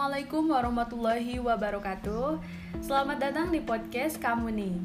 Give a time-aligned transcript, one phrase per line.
[0.00, 2.40] Assalamualaikum warahmatullahi wabarakatuh.
[2.80, 4.80] Selamat datang di podcast Kamuning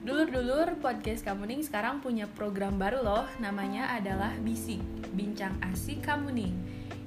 [0.00, 3.28] Dulur-dulur, podcast Kamuning sekarang punya program baru loh.
[3.36, 4.80] Namanya adalah Bisik,
[5.12, 6.56] Bincang Asik Kamuning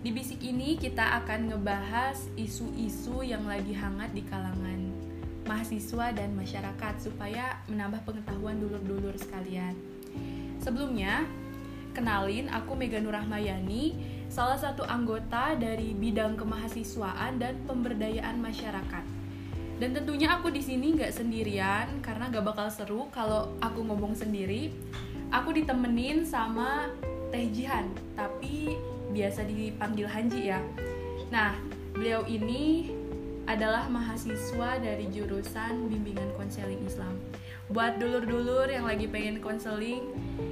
[0.05, 4.93] Di Bisik ini kita akan ngebahas isu-isu yang lagi hangat di kalangan
[5.49, 9.73] mahasiswa dan masyarakat Supaya menambah pengetahuan dulur-dulur sekalian.
[10.61, 11.25] Sebelumnya,
[11.97, 19.05] kenalin aku Mega Nurahmayani salah satu anggota dari bidang kemahasiswaan dan pemberdayaan masyarakat.
[19.81, 24.69] Dan tentunya aku di sini nggak sendirian karena gak bakal seru kalau aku ngomong sendiri.
[25.33, 26.89] Aku ditemenin sama
[27.29, 28.77] Teh Jihan, tapi
[29.13, 30.61] biasa dipanggil Hanji ya.
[31.29, 31.53] Nah,
[31.93, 32.89] beliau ini
[33.45, 37.17] adalah mahasiswa dari jurusan bimbingan konseling Islam.
[37.69, 40.01] Buat dulur-dulur yang lagi pengen konseling,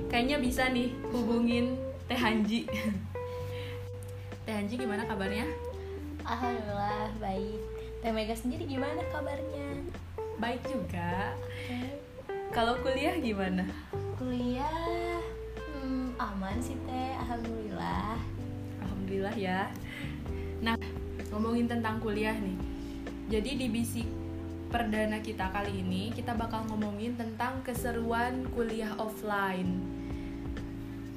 [0.10, 2.70] kayaknya bisa nih hubungin Teh Hanji.
[4.48, 5.44] Teh Hanji gimana kabarnya?
[6.24, 7.60] Alhamdulillah baik.
[8.00, 9.84] Teh Mega sendiri gimana kabarnya?
[10.40, 11.36] Baik juga.
[12.56, 13.68] Kalau kuliah gimana?
[14.16, 15.20] Kuliah
[15.84, 18.16] hmm, aman sih Teh, alhamdulillah.
[18.88, 19.68] Alhamdulillah ya.
[20.64, 20.80] Nah,
[21.28, 22.56] ngomongin tentang kuliah nih.
[23.28, 24.08] Jadi di bisik
[24.72, 29.97] perdana kita kali ini kita bakal ngomongin tentang keseruan kuliah offline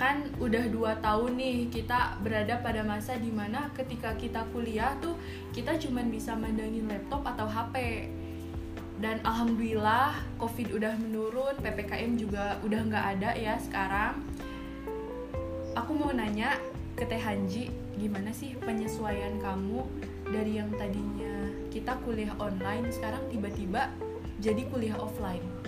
[0.01, 5.12] kan udah dua tahun nih kita berada pada masa di mana ketika kita kuliah tuh
[5.53, 8.09] kita cuman bisa mandangin laptop atau HP
[9.05, 14.25] dan alhamdulillah covid udah menurun ppkm juga udah nggak ada ya sekarang.
[15.77, 16.57] Aku mau nanya
[16.97, 17.69] ke Teh Hanji
[18.01, 19.85] gimana sih penyesuaian kamu
[20.33, 23.92] dari yang tadinya kita kuliah online sekarang tiba-tiba
[24.41, 25.59] jadi kuliah offline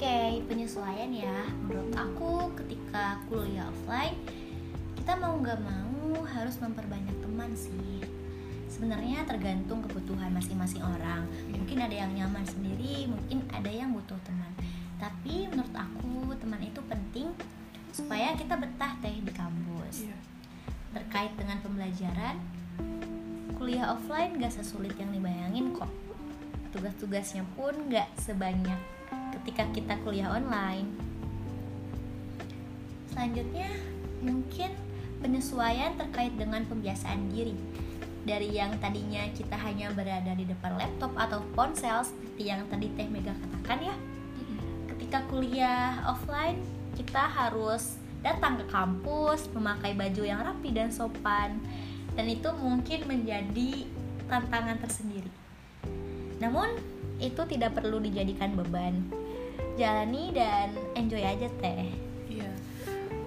[0.00, 1.44] okay, penyesuaian ya.
[1.68, 4.16] Menurut aku ketika kuliah offline
[4.96, 8.00] kita mau nggak mau harus memperbanyak teman sih.
[8.72, 11.28] Sebenarnya tergantung kebutuhan masing-masing orang.
[11.52, 14.48] Mungkin ada yang nyaman sendiri mungkin ada yang butuh teman.
[14.96, 17.28] Tapi menurut aku teman itu penting
[17.92, 20.08] supaya kita betah teh di kampus.
[20.08, 20.16] Iya.
[20.90, 22.34] terkait dengan pembelajaran
[23.54, 25.86] kuliah offline gak sesulit yang dibayangin kok.
[26.74, 28.99] Tugas-tugasnya pun gak sebanyak
[29.38, 30.90] ketika kita kuliah online.
[33.10, 33.70] Selanjutnya,
[34.22, 34.70] mungkin
[35.20, 37.54] penyesuaian terkait dengan pembiasaan diri.
[38.20, 43.08] Dari yang tadinya kita hanya berada di depan laptop atau ponsel seperti yang tadi Teh
[43.08, 43.96] Mega katakan ya.
[44.92, 46.60] Ketika kuliah offline,
[46.94, 51.56] kita harus datang ke kampus, memakai baju yang rapi dan sopan.
[52.12, 53.88] Dan itu mungkin menjadi
[54.28, 55.32] tantangan tersendiri.
[56.44, 56.68] Namun,
[57.20, 59.19] itu tidak perlu dijadikan beban
[59.78, 61.90] jalani dan enjoy aja teh.
[62.30, 62.50] Iya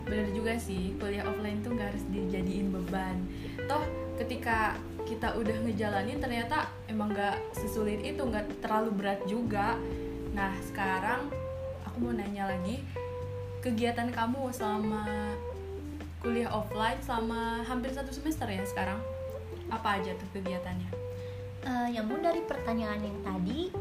[0.03, 3.17] bener juga sih kuliah offline tuh nggak harus dijadiin beban.
[3.65, 3.83] Toh
[4.19, 9.75] ketika kita udah ngejalanin ternyata emang nggak sesulit itu nggak terlalu berat juga.
[10.37, 11.27] Nah sekarang
[11.87, 12.83] aku mau nanya lagi
[13.63, 15.33] kegiatan kamu selama
[16.23, 18.99] kuliah offline selama hampir satu semester ya sekarang?
[19.71, 20.91] Apa aja tuh kegiatannya?
[21.63, 23.71] Uh, yang dari pertanyaan yang tadi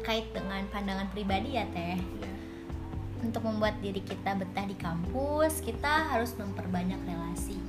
[0.00, 2.00] terkait dengan pandangan pribadi ya teh.
[2.00, 2.36] Yeah.
[3.20, 7.60] untuk membuat diri kita betah di kampus kita harus memperbanyak relasi.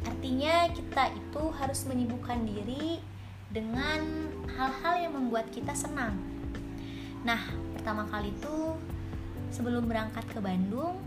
[0.00, 3.04] Artinya kita itu harus menyibukkan diri
[3.52, 6.16] dengan hal-hal yang membuat kita senang.
[7.20, 8.80] Nah pertama kali itu
[9.52, 11.04] sebelum berangkat ke Bandung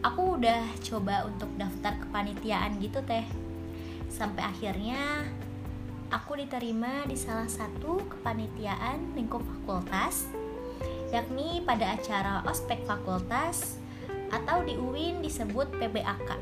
[0.00, 3.28] aku udah coba untuk daftar kepanitiaan gitu teh.
[4.08, 5.28] Sampai akhirnya
[6.12, 10.28] aku diterima di salah satu kepanitiaan lingkup fakultas,
[11.08, 13.80] yakni pada acara ospek fakultas
[14.28, 16.36] atau di UIN disebut PBAK.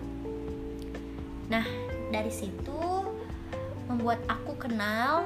[1.54, 1.66] Nah,
[2.10, 2.82] dari situ
[3.86, 5.22] membuat aku kenal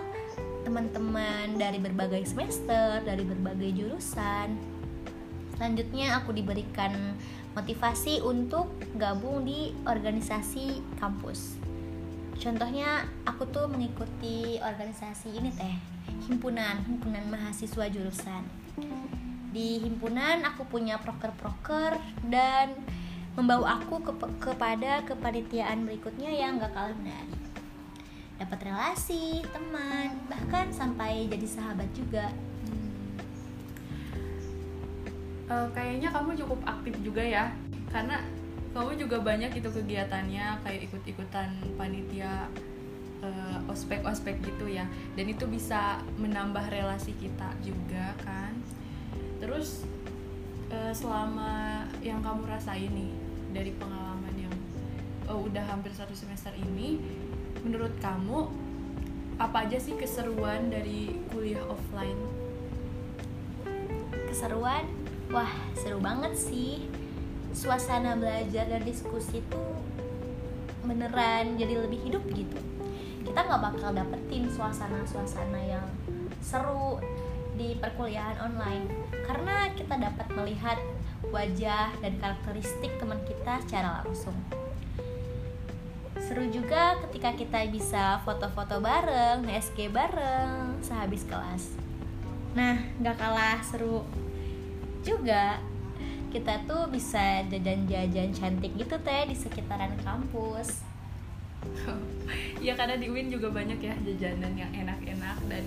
[0.64, 4.56] teman-teman dari berbagai semester, dari berbagai jurusan.
[5.56, 6.92] Selanjutnya aku diberikan
[7.56, 11.63] motivasi untuk gabung di organisasi kampus
[12.38, 15.76] contohnya aku tuh mengikuti organisasi ini teh
[16.26, 18.42] himpunan himpunan mahasiswa jurusan
[19.54, 21.94] di himpunan aku punya proker-proker
[22.26, 22.74] dan
[23.38, 27.38] membawa aku ke kepada kepanitiaan berikutnya yang gak kalah menarik
[28.34, 32.34] dapat relasi teman bahkan sampai jadi sahabat juga
[32.66, 32.90] hmm.
[35.46, 37.54] uh, kayaknya kamu cukup aktif juga ya
[37.94, 38.18] karena
[38.74, 41.48] kamu juga banyak itu kegiatannya kayak ikut-ikutan
[41.78, 42.50] panitia
[43.22, 44.84] uh, ospek-ospek gitu ya
[45.14, 48.52] dan itu bisa menambah relasi kita juga kan
[49.38, 49.86] terus
[50.74, 53.14] uh, selama yang kamu rasain nih
[53.54, 54.54] dari pengalaman yang
[55.30, 56.98] uh, udah hampir satu semester ini
[57.62, 58.50] menurut kamu
[59.34, 62.20] apa aja sih keseruan dari kuliah offline?
[64.30, 64.86] Keseruan?
[65.34, 66.86] Wah, seru banget sih.
[67.54, 69.78] Suasana belajar dan diskusi tuh
[70.84, 72.58] beneran jadi lebih hidup gitu.
[73.24, 75.86] Kita nggak bakal dapetin suasana-suasana yang
[76.44, 77.00] seru
[77.54, 78.90] di perkuliahan online
[79.24, 80.76] karena kita dapat melihat
[81.30, 84.36] wajah dan karakteristik teman kita secara langsung.
[86.20, 91.74] Seru juga ketika kita bisa foto-foto bareng, SG bareng, sehabis kelas.
[92.54, 94.06] Nah, nggak kalah seru
[95.04, 95.58] juga
[96.34, 100.82] kita tuh bisa jajan-jajan cantik gitu teh di sekitaran kampus.
[102.66, 105.64] ya karena di UIN juga banyak ya jajanan yang enak-enak dan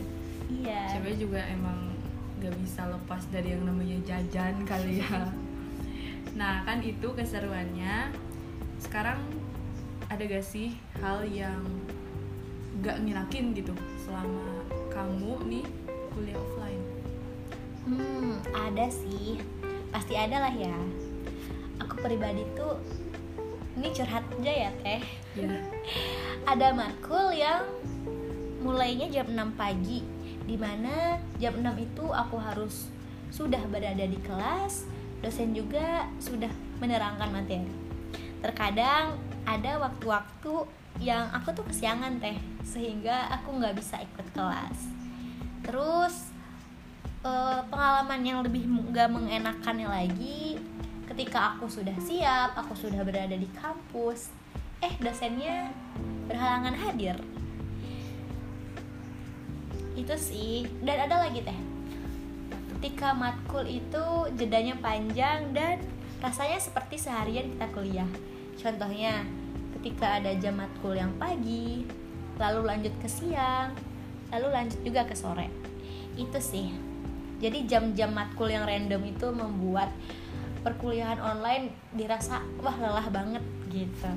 [0.51, 0.91] iya.
[0.91, 1.95] cewek juga emang
[2.43, 5.31] gak bisa lepas dari yang namanya jajan kali ya.
[6.35, 8.11] Nah kan itu keseruannya.
[8.83, 9.23] Sekarang
[10.11, 11.63] ada gak sih hal yang
[12.83, 13.71] gak ngilakin gitu
[14.03, 15.65] selama kamu nih
[16.11, 16.83] kuliah offline?
[17.87, 19.39] Hmm, ada sih.
[19.91, 20.75] Pasti ada lah ya.
[21.83, 22.79] Aku pribadi tuh
[23.77, 25.01] ini curhat aja ya teh.
[25.37, 25.49] Ya.
[26.51, 27.67] ada matkul yang
[28.63, 30.01] mulainya jam 6 pagi
[30.47, 32.87] di mana jam 6 itu aku harus
[33.29, 34.87] sudah berada di kelas
[35.19, 36.49] dosen juga sudah
[36.79, 37.67] menerangkan materi
[38.39, 40.53] terkadang ada waktu-waktu
[41.03, 44.79] yang aku tuh kesiangan teh sehingga aku nggak bisa ikut kelas
[45.67, 46.31] terus
[48.21, 50.57] yang lebih nggak mengenakannya lagi
[51.07, 54.29] ketika aku sudah siap aku sudah berada di kampus.
[54.83, 55.73] Eh dosennya
[56.29, 57.17] berhalangan hadir.
[59.97, 60.69] Itu sih.
[60.85, 61.59] Dan ada lagi teh.
[62.77, 64.05] Ketika matkul itu
[64.37, 65.81] jedanya panjang dan
[66.21, 68.09] rasanya seperti seharian kita kuliah.
[68.61, 69.25] Contohnya,
[69.79, 71.89] ketika ada jam matkul yang pagi,
[72.37, 73.73] lalu lanjut ke siang,
[74.29, 75.49] lalu lanjut juga ke sore.
[76.13, 76.86] Itu sih.
[77.37, 79.93] Jadi jam-jam matkul yang random itu membuat
[80.65, 84.11] perkuliahan online dirasa wah lelah banget gitu.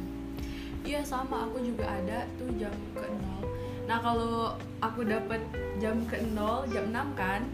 [0.81, 3.45] Iya sama, aku juga ada tuh jam ke nol.
[3.85, 5.45] Nah kalau aku dapat
[5.77, 7.45] jam ke nol jam 6 kan,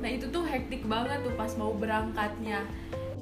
[0.00, 2.64] nah itu tuh hektik banget tuh pas mau berangkatnya.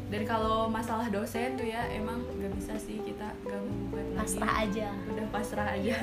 [0.08, 4.38] Dan kalau masalah dosen tuh ya emang nggak bisa sih kita gugat lagi.
[4.38, 4.88] Pasrah aja.
[5.10, 5.96] Udah pasrah aja.
[5.98, 6.00] Iya.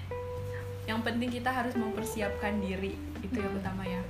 [0.90, 2.96] yang penting kita harus mempersiapkan diri.
[3.22, 4.02] Itu yang utama ya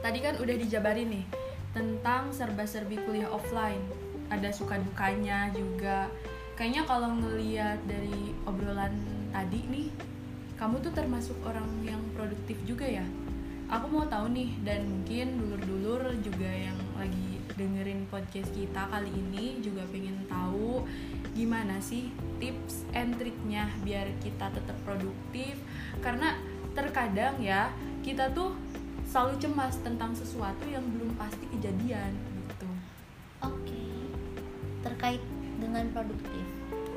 [0.00, 1.24] tadi kan udah dijabarin nih
[1.70, 3.80] tentang serba-serbi kuliah offline.
[4.30, 6.10] Ada suka dukanya juga.
[6.56, 8.94] Kayaknya kalau ngeliat dari obrolan
[9.32, 9.88] tadi nih
[10.60, 13.06] kamu tuh termasuk orang yang produktif juga ya?
[13.70, 19.62] Aku mau tahu nih dan mungkin dulur-dulur juga yang lagi dengerin podcast kita kali ini
[19.62, 20.84] juga pengen tahu
[21.32, 22.10] gimana sih
[22.42, 25.54] tips and triknya biar kita tetap produktif.
[26.02, 26.34] Karena
[26.74, 27.70] terkadang ya
[28.02, 28.52] kita tuh
[29.10, 32.14] selalu cemas tentang sesuatu yang belum pasti kejadian
[32.46, 32.70] gitu.
[33.42, 33.90] Oke, okay.
[34.86, 35.22] terkait
[35.58, 36.46] dengan produktif,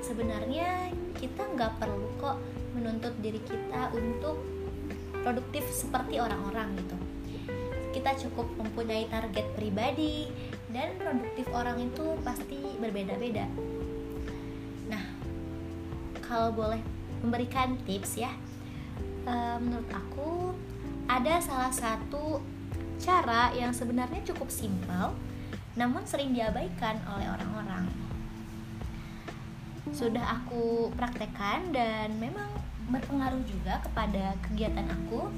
[0.06, 2.38] sebenarnya kita nggak perlu kok
[2.78, 4.38] menuntut diri kita untuk
[5.24, 6.98] produktif seperti orang-orang gitu
[7.94, 10.28] kita cukup mempunyai target pribadi
[10.74, 13.46] dan produktif orang itu pasti berbeda-beda
[14.90, 15.04] nah
[16.26, 16.82] kalau boleh
[17.22, 18.34] memberikan tips ya
[19.30, 20.52] uh, menurut aku
[21.08, 22.40] ada salah satu
[23.02, 25.12] cara yang sebenarnya cukup simpel
[25.74, 27.90] namun sering diabaikan oleh orang-orang.
[29.90, 32.50] Sudah aku praktekkan dan memang
[32.88, 35.34] berpengaruh juga kepada kegiatan aku.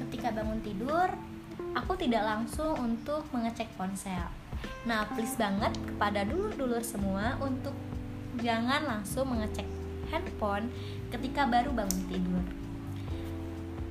[0.00, 1.12] Ketika bangun tidur
[1.76, 4.30] aku tidak langsung untuk mengecek ponsel.
[4.88, 7.76] Nah please banget kepada dulur-dulur semua untuk
[8.40, 9.66] jangan langsung mengecek
[10.08, 10.72] handphone
[11.12, 12.44] ketika baru bangun tidur.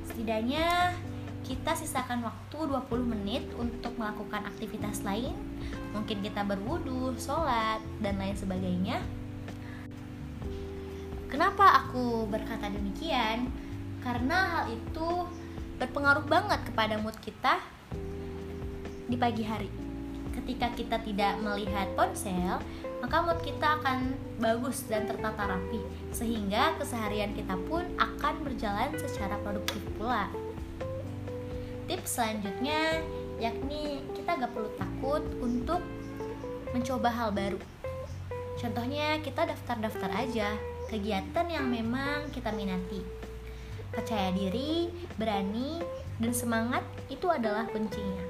[0.10, 0.98] Setidaknya
[1.44, 5.36] kita sisakan waktu 20 menit untuk melakukan aktivitas lain
[5.92, 9.04] mungkin kita berwudu, sholat, dan lain sebagainya
[11.34, 13.50] Kenapa aku berkata demikian?
[14.06, 15.26] Karena hal itu
[15.82, 17.58] berpengaruh banget kepada mood kita
[19.10, 19.66] di pagi hari.
[20.30, 22.62] Ketika kita tidak melihat ponsel,
[23.02, 25.82] maka mood kita akan bagus dan tertata rapi,
[26.14, 30.30] sehingga keseharian kita pun akan berjalan secara produktif pula.
[31.84, 33.04] Tips selanjutnya
[33.42, 35.82] yakni kita gak perlu takut untuk
[36.72, 37.60] mencoba hal baru.
[38.58, 40.56] Contohnya kita daftar-daftar aja
[40.88, 43.04] kegiatan yang memang kita minati.
[43.92, 45.84] Percaya diri, berani,
[46.18, 48.26] dan semangat itu adalah kuncinya.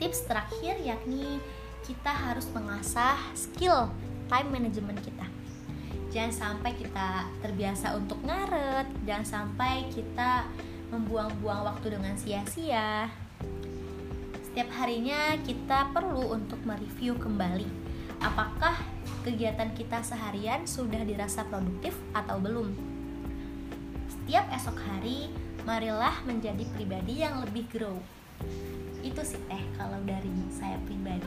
[0.00, 1.38] Tips terakhir yakni
[1.86, 3.90] kita harus mengasah skill
[4.30, 5.26] time management kita.
[6.12, 10.44] jangan sampai kita terbiasa untuk ngaret jangan sampai kita
[10.92, 13.08] membuang-buang waktu dengan sia-sia.
[14.52, 17.82] Setiap harinya kita perlu untuk mereview kembali
[18.22, 18.78] apakah
[19.26, 22.70] kegiatan kita seharian sudah dirasa produktif atau belum.
[24.06, 25.32] Setiap esok hari
[25.66, 27.98] marilah menjadi pribadi yang lebih grow.
[29.02, 31.26] Itu sih teh kalau dari saya pribadi.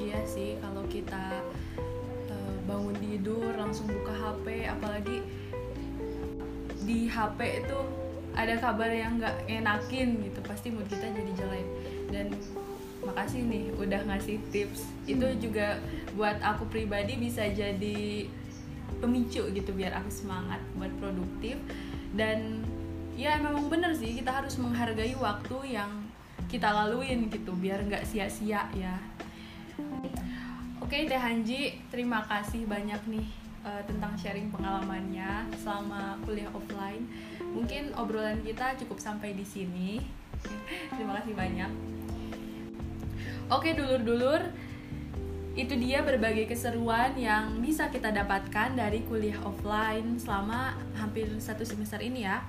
[0.00, 1.44] Iya sih kalau kita
[2.28, 5.24] uh, bangun tidur langsung buka HP apalagi
[6.84, 7.78] di HP itu
[8.34, 11.68] ada kabar yang nggak enakin gitu pasti mood kita jadi jelek.
[12.10, 12.26] Dan
[13.00, 14.86] makasih nih udah ngasih tips.
[15.08, 15.40] Itu hmm.
[15.40, 15.80] juga
[16.14, 18.28] buat aku pribadi bisa jadi
[19.00, 21.56] pemicu gitu biar aku semangat buat produktif.
[22.12, 22.62] Dan
[23.16, 25.90] ya memang bener sih kita harus menghargai waktu yang
[26.50, 28.96] kita laluin gitu biar nggak sia-sia ya.
[30.80, 33.28] Oke Teh Hanji terima kasih banyak nih
[33.64, 37.04] uh, tentang sharing pengalamannya selama kuliah offline.
[37.52, 40.00] Mungkin obrolan kita cukup sampai di sini.
[40.94, 41.70] Terima kasih banyak.
[43.50, 44.70] Oke dulur-dulur.
[45.58, 51.98] Itu dia berbagai keseruan yang bisa kita dapatkan dari kuliah offline selama hampir satu semester
[51.98, 52.40] ini ya.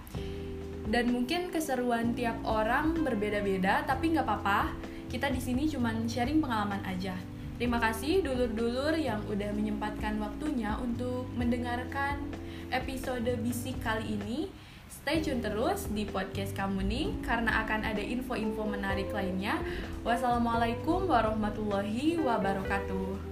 [0.86, 4.72] Dan mungkin keseruan tiap orang berbeda-beda tapi nggak apa-apa.
[5.10, 7.18] Kita di sini cuma sharing pengalaman aja
[7.62, 12.18] terima kasih dulur-dulur yang udah menyempatkan waktunya untuk mendengarkan
[12.74, 14.50] episode bisik kali ini.
[14.89, 19.62] Stay tune terus di podcast kamu nih karena akan ada info-info menarik lainnya.
[20.01, 23.30] Wassalamualaikum warahmatullahi wabarakatuh